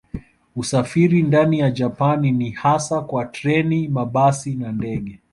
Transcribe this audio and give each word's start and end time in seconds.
Usafiri 0.55 1.23
ndani 1.23 1.59
ya 1.59 1.71
Japani 1.71 2.31
ni 2.31 2.49
hasa 2.51 3.01
kwa 3.01 3.25
treni, 3.25 3.87
mabasi 3.87 4.55
na 4.55 4.71
ndege. 4.71 5.19